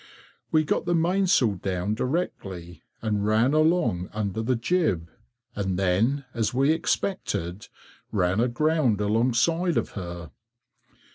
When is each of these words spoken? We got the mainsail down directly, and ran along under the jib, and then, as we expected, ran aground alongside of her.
We 0.51 0.63
got 0.63 0.87
the 0.87 0.95
mainsail 0.95 1.57
down 1.57 1.93
directly, 1.93 2.81
and 3.03 3.23
ran 3.23 3.53
along 3.53 4.09
under 4.13 4.41
the 4.41 4.55
jib, 4.55 5.11
and 5.55 5.77
then, 5.77 6.25
as 6.33 6.55
we 6.55 6.71
expected, 6.71 7.67
ran 8.11 8.39
aground 8.39 8.99
alongside 8.99 9.77
of 9.77 9.91
her. 9.91 10.31